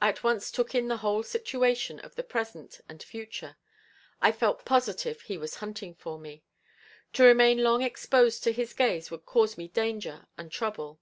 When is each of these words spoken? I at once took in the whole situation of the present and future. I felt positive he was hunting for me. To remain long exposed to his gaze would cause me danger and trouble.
I 0.00 0.08
at 0.08 0.22
once 0.22 0.52
took 0.52 0.72
in 0.76 0.86
the 0.86 0.98
whole 0.98 1.24
situation 1.24 1.98
of 1.98 2.14
the 2.14 2.22
present 2.22 2.80
and 2.88 3.02
future. 3.02 3.56
I 4.20 4.30
felt 4.30 4.64
positive 4.64 5.22
he 5.22 5.36
was 5.36 5.56
hunting 5.56 5.96
for 5.96 6.16
me. 6.16 6.44
To 7.14 7.24
remain 7.24 7.58
long 7.64 7.82
exposed 7.82 8.44
to 8.44 8.52
his 8.52 8.72
gaze 8.72 9.10
would 9.10 9.26
cause 9.26 9.58
me 9.58 9.66
danger 9.66 10.28
and 10.38 10.52
trouble. 10.52 11.00